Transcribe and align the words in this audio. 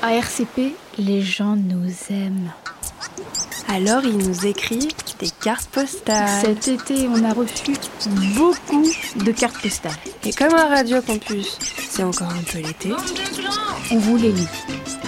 À 0.00 0.14
RCP, 0.14 0.76
les 0.96 1.22
gens 1.22 1.56
nous 1.56 1.90
aiment. 2.10 2.52
Alors 3.66 4.04
ils 4.04 4.16
nous 4.16 4.46
écrivent 4.46 4.92
des 5.18 5.28
cartes 5.28 5.68
postales. 5.70 6.40
Cet 6.40 6.68
été, 6.68 7.08
on 7.08 7.24
a 7.24 7.32
reçu 7.32 7.72
beaucoup 8.36 8.84
de 9.16 9.32
cartes 9.32 9.60
postales. 9.60 9.92
Et 10.24 10.32
comme 10.32 10.54
à 10.54 10.68
Radio 10.68 11.02
Campus, 11.02 11.58
c'est 11.88 12.04
encore 12.04 12.30
un 12.30 12.44
peu 12.44 12.58
l'été. 12.58 12.92
On 13.90 13.98
vous 13.98 14.16
les 14.16 14.30
lit, 14.30 14.48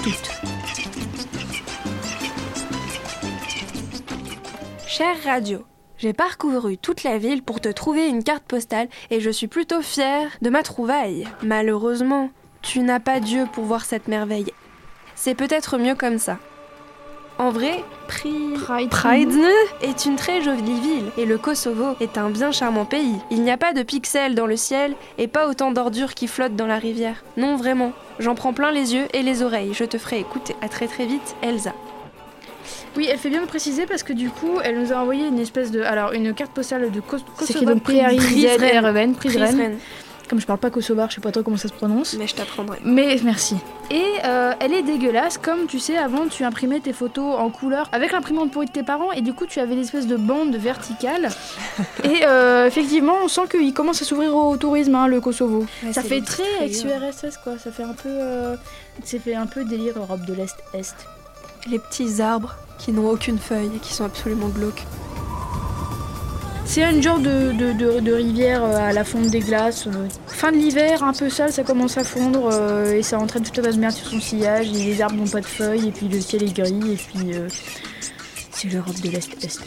toutes. 0.02 0.30
Chère 4.88 5.22
Radio, 5.24 5.64
j'ai 5.98 6.12
parcouru 6.12 6.78
toute 6.78 7.04
la 7.04 7.18
ville 7.18 7.42
pour 7.42 7.60
te 7.60 7.68
trouver 7.68 8.08
une 8.08 8.24
carte 8.24 8.44
postale 8.44 8.88
et 9.10 9.20
je 9.20 9.30
suis 9.30 9.46
plutôt 9.46 9.82
fière 9.82 10.30
de 10.42 10.50
ma 10.50 10.64
trouvaille. 10.64 11.28
Malheureusement, 11.42 12.30
tu 12.60 12.80
n'as 12.80 13.00
pas 13.00 13.20
Dieu 13.20 13.46
pour 13.52 13.64
voir 13.64 13.84
cette 13.84 14.08
merveille. 14.08 14.52
C'est 15.22 15.34
peut-être 15.34 15.76
mieux 15.76 15.94
comme 15.94 16.18
ça. 16.18 16.38
En 17.36 17.50
vrai, 17.50 17.84
Pri... 18.08 18.54
Pridne 18.90 19.44
est 19.82 20.06
une 20.06 20.16
très 20.16 20.40
jolie 20.40 20.80
ville 20.80 21.10
et 21.18 21.26
le 21.26 21.36
Kosovo 21.36 21.94
est 22.00 22.16
un 22.16 22.30
bien 22.30 22.52
charmant 22.52 22.86
pays. 22.86 23.16
Il 23.30 23.42
n'y 23.42 23.50
a 23.50 23.58
pas 23.58 23.74
de 23.74 23.82
pixels 23.82 24.34
dans 24.34 24.46
le 24.46 24.56
ciel 24.56 24.94
et 25.18 25.26
pas 25.28 25.46
autant 25.46 25.72
d'ordures 25.72 26.14
qui 26.14 26.26
flottent 26.26 26.56
dans 26.56 26.66
la 26.66 26.76
rivière. 26.78 27.22
Non, 27.36 27.56
vraiment. 27.56 27.92
J'en 28.18 28.34
prends 28.34 28.54
plein 28.54 28.70
les 28.70 28.94
yeux 28.94 29.08
et 29.12 29.22
les 29.22 29.42
oreilles. 29.42 29.72
Je 29.74 29.84
te 29.84 29.98
ferai 29.98 30.20
écouter. 30.20 30.56
À 30.62 30.68
très 30.68 30.86
très 30.86 31.04
vite, 31.04 31.34
Elsa. 31.42 31.74
Oui, 32.96 33.06
elle 33.10 33.18
fait 33.18 33.30
bien 33.30 33.42
de 33.42 33.46
préciser 33.46 33.86
parce 33.86 34.02
que 34.02 34.12
du 34.12 34.30
coup, 34.30 34.58
elle 34.64 34.78
nous 34.80 34.92
a 34.92 34.96
envoyé 34.96 35.26
une 35.26 35.38
espèce 35.38 35.70
de. 35.70 35.80
Alors, 35.82 36.12
une 36.12 36.34
carte 36.34 36.52
postale 36.52 36.90
de 36.90 37.00
Kos- 37.00 37.20
C'est 37.40 37.52
Kosovo. 37.54 37.74
donc 37.74 37.84
P-R-I-Z-R-E-N, 37.84 39.14
Prizren. 39.14 39.76
Comme 40.30 40.40
je 40.40 40.46
parle 40.46 40.60
pas 40.60 40.70
kosovar, 40.70 41.10
je 41.10 41.16
sais 41.16 41.20
pas 41.20 41.32
trop 41.32 41.42
comment 41.42 41.56
ça 41.56 41.66
se 41.66 41.72
prononce. 41.72 42.14
Mais 42.16 42.28
je 42.28 42.36
t'apprendrai. 42.36 42.78
Mais 42.84 43.18
merci. 43.24 43.56
Et 43.90 44.04
euh, 44.24 44.52
elle 44.60 44.72
est 44.72 44.84
dégueulasse, 44.84 45.38
comme 45.38 45.66
tu 45.66 45.80
sais, 45.80 45.96
avant 45.96 46.28
tu 46.28 46.44
imprimais 46.44 46.78
tes 46.78 46.92
photos 46.92 47.34
en 47.36 47.50
couleur 47.50 47.88
avec 47.90 48.12
l'imprimante 48.12 48.52
pourrie 48.52 48.66
de 48.66 48.70
tes 48.70 48.84
parents, 48.84 49.10
et 49.10 49.22
du 49.22 49.32
coup 49.32 49.46
tu 49.46 49.58
avais 49.58 49.74
des 49.74 49.80
espèces 49.80 50.06
de 50.06 50.16
bandes 50.16 50.54
verticales. 50.54 51.30
et 52.04 52.24
euh, 52.24 52.68
effectivement, 52.68 53.14
on 53.24 53.26
sent 53.26 53.48
qu'il 53.50 53.74
commence 53.74 54.02
à 54.02 54.04
s'ouvrir 54.04 54.36
au 54.36 54.56
tourisme, 54.56 54.94
hein, 54.94 55.08
le 55.08 55.20
Kosovo. 55.20 55.66
Ouais, 55.82 55.92
ça 55.92 56.04
fait 56.04 56.20
très 56.20 56.44
ex-URSS 56.64 57.38
quoi, 57.42 57.58
ça 57.58 57.72
fait 57.72 57.82
un 57.82 57.94
peu. 57.94 58.08
euh, 58.08 58.54
ça 59.02 59.18
fait 59.18 59.34
un 59.34 59.46
peu 59.46 59.64
délire 59.64 59.98
Europe 59.98 60.24
de 60.26 60.34
l'Est-Est. 60.34 60.94
Les 61.68 61.80
petits 61.80 62.22
arbres 62.22 62.54
qui 62.78 62.92
n'ont 62.92 63.10
aucune 63.10 63.38
feuille 63.38 63.72
et 63.74 63.78
qui 63.80 63.92
sont 63.92 64.04
absolument 64.04 64.48
glauques. 64.48 64.84
C'est 66.72 66.84
un 66.84 67.00
genre 67.02 67.18
de, 67.18 67.50
de- 68.00 68.12
rivière 68.12 68.62
euh, 68.62 68.76
à 68.76 68.92
la 68.92 69.02
fonte 69.02 69.26
des 69.26 69.40
glaces. 69.40 69.88
euh. 69.88 70.06
Fin 70.28 70.52
de 70.52 70.56
l'hiver, 70.56 71.02
un 71.02 71.12
peu 71.12 71.28
sale, 71.28 71.52
ça 71.52 71.64
commence 71.64 71.98
à 71.98 72.04
fondre 72.04 72.48
euh, 72.52 72.92
et 72.94 73.02
ça 73.02 73.18
entraîne 73.18 73.42
tout 73.42 73.58
un 73.60 73.64
tas 73.64 73.72
de 73.72 73.78
merde 73.78 73.92
sur 73.94 74.06
son 74.06 74.20
sillage. 74.20 74.68
Et 74.68 74.84
les 74.84 75.02
arbres 75.02 75.16
n'ont 75.16 75.26
pas 75.26 75.40
de 75.40 75.46
feuilles 75.46 75.88
et 75.88 75.90
puis 75.90 76.06
le 76.06 76.20
ciel 76.20 76.44
est 76.44 76.52
gris 76.56 76.92
et 76.92 76.96
puis 76.96 77.32
c'est 78.52 78.68
l'Europe 78.68 79.00
de 79.00 79.10
l'Est-Est. 79.10 79.62